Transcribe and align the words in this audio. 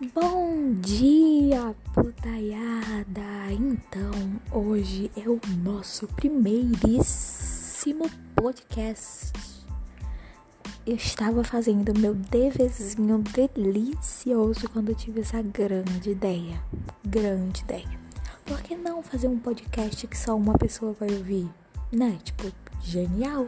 Bom 0.00 0.72
dia, 0.80 1.72
putaiada! 1.94 3.52
Então, 3.52 4.10
hoje 4.50 5.08
é 5.16 5.28
o 5.28 5.40
nosso 5.62 6.08
primeiríssimo 6.08 8.10
podcast. 8.34 9.32
Eu 10.84 10.96
estava 10.96 11.44
fazendo 11.44 11.96
meu 11.96 12.12
deverzinho 12.12 13.22
delicioso 13.54 14.68
quando 14.68 14.96
tive 14.96 15.20
essa 15.20 15.40
grande 15.40 16.10
ideia. 16.10 16.60
Grande 17.06 17.62
ideia. 17.62 18.00
Por 18.44 18.60
que 18.62 18.74
não 18.74 19.00
fazer 19.00 19.28
um 19.28 19.38
podcast 19.38 20.08
que 20.08 20.18
só 20.18 20.36
uma 20.36 20.58
pessoa 20.58 20.92
vai 20.92 21.10
ouvir? 21.10 21.48
Né? 21.92 22.18
Tipo, 22.24 22.50
genial! 22.82 23.46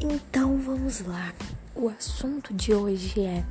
Então 0.00 0.58
vamos 0.58 1.02
lá. 1.02 1.34
O 1.74 1.90
assunto 1.90 2.54
de 2.54 2.72
hoje 2.72 3.20
é 3.20 3.44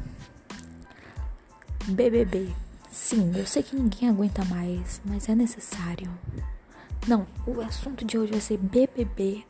BBB. 1.87 2.53
Sim, 2.89 3.33
eu 3.35 3.45
sei 3.45 3.61
que 3.61 3.75
ninguém 3.75 4.09
aguenta 4.09 4.45
mais, 4.45 5.01
mas 5.03 5.27
é 5.27 5.35
necessário. 5.35 6.11
Não, 7.07 7.27
o 7.45 7.59
assunto 7.61 8.05
de 8.05 8.17
hoje 8.17 8.31
vai 8.31 8.41
ser 8.41 8.57
BBB 8.57 9.45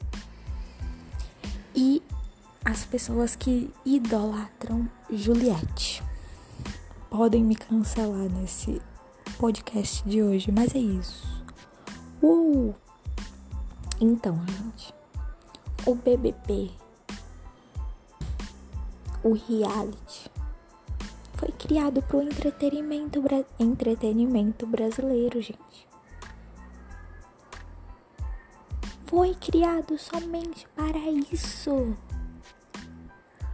e 1.75 2.01
as 2.65 2.85
pessoas 2.85 3.35
que 3.35 3.71
idolatram 3.85 4.89
Juliette. 5.11 6.01
Podem 7.09 7.43
me 7.43 7.55
cancelar 7.55 8.29
nesse 8.29 8.81
podcast 9.37 10.07
de 10.09 10.23
hoje, 10.23 10.51
mas 10.51 10.73
é 10.73 10.79
isso. 10.79 11.43
Uh! 12.21 12.73
Então, 14.01 14.41
gente, 14.47 14.93
o 15.85 15.93
BBB, 15.93 16.71
o 19.23 19.33
reality 19.33 20.32
foi 21.43 21.51
criado 21.51 22.01
para 22.01 22.17
o 22.17 22.21
entretenimento, 22.21 23.21
entretenimento 23.59 24.65
brasileiro, 24.65 25.41
gente. 25.41 25.89
Foi 29.07 29.35
criado 29.35 29.97
somente 29.97 30.65
para 30.73 30.99
isso. 31.33 31.97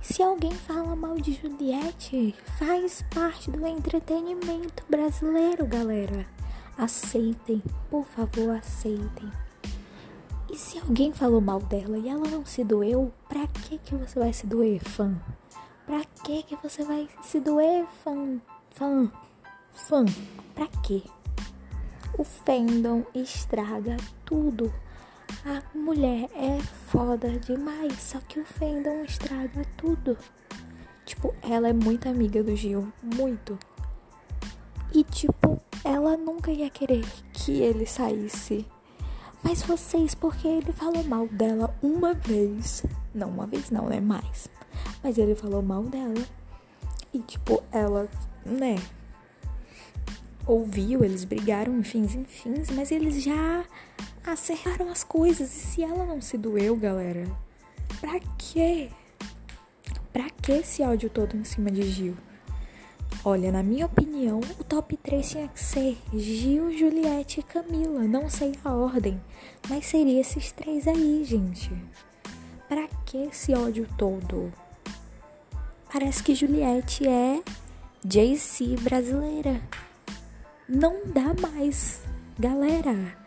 Se 0.03 0.21
alguém 0.21 0.51
fala 0.51 0.95
mal 0.95 1.15
de 1.15 1.33
Juliette, 1.33 2.35
faz 2.59 3.03
parte 3.11 3.49
do 3.49 3.65
entretenimento 3.65 4.83
brasileiro, 4.87 5.65
galera. 5.65 6.27
Aceitem, 6.77 7.63
por 7.89 8.05
favor, 8.05 8.51
aceitem. 8.51 9.31
E 10.47 10.55
se 10.55 10.77
alguém 10.77 11.11
falou 11.11 11.41
mal 11.41 11.59
dela 11.59 11.97
e 11.97 12.07
ela 12.07 12.27
não 12.29 12.45
se 12.45 12.63
doeu, 12.63 13.11
pra 13.27 13.47
que 13.47 13.79
que 13.79 13.95
você 13.95 14.19
vai 14.19 14.31
se 14.31 14.45
doer, 14.45 14.79
fã? 14.83 15.19
Pra 15.89 16.05
que 16.23 16.43
que 16.43 16.55
você 16.57 16.83
vai 16.83 17.09
se 17.23 17.39
doer, 17.39 17.83
fã? 18.03 18.39
Fã? 18.69 19.11
Fã? 19.71 20.05
Pra 20.53 20.67
quê? 20.83 21.01
O 22.15 22.23
fandom 22.23 23.03
estraga 23.15 23.97
tudo. 24.23 24.71
A 25.43 25.63
mulher 25.75 26.29
é 26.35 26.59
foda 26.59 27.39
demais, 27.39 27.99
só 27.99 28.19
que 28.19 28.39
o 28.39 28.45
fandom 28.45 29.01
estraga 29.03 29.65
tudo. 29.77 30.15
Tipo, 31.07 31.33
ela 31.41 31.69
é 31.69 31.73
muito 31.73 32.07
amiga 32.07 32.43
do 32.43 32.55
Gil, 32.55 32.93
muito. 33.01 33.57
E 34.93 35.03
tipo, 35.03 35.59
ela 35.83 36.15
nunca 36.15 36.51
ia 36.51 36.69
querer 36.69 37.03
que 37.33 37.63
ele 37.63 37.87
saísse. 37.87 38.63
Mas 39.43 39.61
vocês, 39.61 40.13
porque 40.13 40.47
ele 40.47 40.71
falou 40.71 41.03
mal 41.03 41.27
dela 41.27 41.75
uma 41.81 42.13
vez. 42.13 42.85
Não, 43.13 43.29
uma 43.29 43.47
vez 43.47 43.69
não, 43.71 43.89
é 43.89 44.01
mais. 44.01 44.49
Mas 45.03 45.17
ele 45.17 45.35
falou 45.35 45.61
mal 45.61 45.83
dela. 45.83 46.25
E, 47.13 47.19
tipo, 47.19 47.63
ela, 47.71 48.07
né? 48.45 48.75
Ouviu, 50.45 51.03
eles 51.03 51.23
brigaram, 51.23 51.77
enfim, 51.79 52.03
enfim, 52.03 52.53
mas 52.73 52.91
eles 52.91 53.23
já 53.23 53.63
acertaram 54.25 54.89
as 54.89 55.03
coisas. 55.03 55.55
E 55.55 55.59
se 55.59 55.83
ela 55.83 56.05
não 56.05 56.21
se 56.21 56.37
doeu, 56.37 56.75
galera, 56.75 57.25
pra 57.99 58.19
quê? 58.37 58.89
Pra 60.11 60.29
que 60.29 60.51
esse 60.51 60.83
áudio 60.83 61.09
todo 61.09 61.37
em 61.37 61.43
cima 61.43 61.71
de 61.71 61.83
Gil? 61.83 62.17
Olha, 63.25 63.51
na 63.51 63.61
minha 63.61 63.85
opinião, 63.85 64.39
o 64.57 64.63
top 64.63 64.95
3 64.95 65.29
tinha 65.29 65.47
que 65.49 65.61
ser 65.61 65.97
Gil, 66.13 66.71
Juliette 66.77 67.41
e 67.41 67.43
Camila. 67.43 68.03
Não 68.03 68.29
sei 68.29 68.53
a 68.63 68.73
ordem, 68.73 69.21
mas 69.67 69.87
seria 69.87 70.21
esses 70.21 70.53
três 70.53 70.87
aí, 70.87 71.25
gente. 71.25 71.69
Pra 72.69 72.87
que 73.05 73.17
esse 73.17 73.53
ódio 73.53 73.85
todo? 73.97 74.53
Parece 75.91 76.23
que 76.23 76.33
Juliette 76.33 77.05
é 77.05 77.43
JC 78.05 78.77
brasileira. 78.81 79.61
Não 80.67 81.01
dá 81.05 81.33
mais. 81.41 82.01
Galera, 82.39 83.17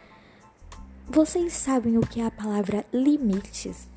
vocês 1.06 1.52
sabem 1.52 1.98
o 1.98 2.06
que 2.06 2.22
é 2.22 2.26
a 2.26 2.30
palavra 2.30 2.86
limites? 2.94 3.88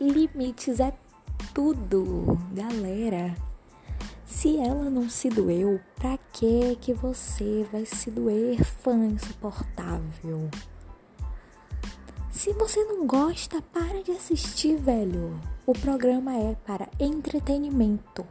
Limites 0.00 0.80
é 0.80 0.92
tudo, 1.54 2.36
galera. 2.52 3.47
Se 4.28 4.58
ela 4.58 4.88
não 4.90 5.08
se 5.08 5.30
doeu, 5.30 5.80
pra 5.96 6.16
que 6.32 6.76
que 6.76 6.92
você 6.92 7.66
vai 7.72 7.84
se 7.86 8.10
doer, 8.10 8.62
fã 8.62 9.06
insuportável? 9.06 10.48
Se 12.30 12.52
você 12.52 12.84
não 12.84 13.04
gosta, 13.06 13.60
para 13.60 14.00
de 14.02 14.12
assistir, 14.12 14.76
velho. 14.76 15.40
O 15.66 15.72
programa 15.72 16.36
é 16.36 16.54
para 16.54 16.88
entretenimento. 17.00 18.24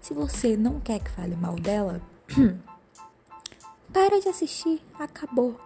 Se 0.00 0.12
você 0.12 0.56
não 0.56 0.80
quer 0.80 0.98
que 0.98 1.10
fale 1.10 1.36
mal 1.36 1.54
dela, 1.54 2.00
para 3.92 4.18
de 4.18 4.28
assistir. 4.28 4.82
Acabou. 4.98 5.60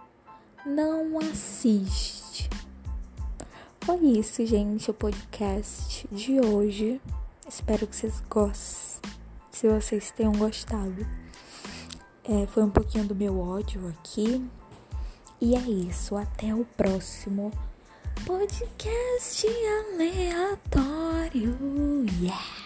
Não 0.65 1.17
assiste. 1.17 2.49
Foi 3.79 3.97
isso, 3.97 4.45
gente, 4.45 4.91
o 4.91 4.93
podcast 4.93 6.07
de 6.11 6.39
hoje. 6.39 7.01
Espero 7.47 7.87
que 7.87 7.95
vocês 7.95 8.21
gostem. 8.29 9.20
Se 9.51 9.67
vocês 9.67 10.11
tenham 10.11 10.31
gostado. 10.33 11.05
É, 12.23 12.45
foi 12.47 12.63
um 12.63 12.69
pouquinho 12.69 13.05
do 13.05 13.15
meu 13.15 13.39
ódio 13.39 13.87
aqui. 13.89 14.43
E 15.39 15.55
é 15.55 15.59
isso, 15.59 16.15
até 16.15 16.53
o 16.53 16.63
próximo 16.77 17.51
podcast 18.25 19.47
aleatório. 19.97 21.57
Yeah! 22.21 22.60